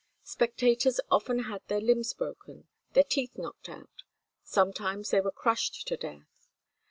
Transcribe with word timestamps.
Spectators 0.23 0.99
often 1.11 1.43
had 1.43 1.61
their 1.67 1.79
limbs 1.79 2.15
broken, 2.15 2.67
their 2.93 3.03
teeth 3.03 3.37
knocked 3.37 3.69
out, 3.69 4.01
sometimes 4.43 5.11
they 5.11 5.21
were 5.21 5.29
crushed 5.31 5.87
to 5.89 5.95
death. 5.95 6.47